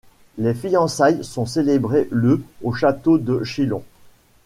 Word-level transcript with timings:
Les 0.39 0.55
fiançailles 0.55 1.23
sont 1.23 1.45
célébrées 1.45 2.07
le 2.09 2.41
au 2.63 2.73
château 2.73 3.19
de 3.19 3.43
Chillon. 3.43 3.83